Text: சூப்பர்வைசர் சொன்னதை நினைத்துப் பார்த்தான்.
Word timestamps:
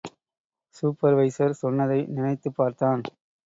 சூப்பர்வைசர் 0.75 1.49
சொன்னதை 1.53 2.05
நினைத்துப் 2.09 2.55
பார்த்தான். 2.55 3.01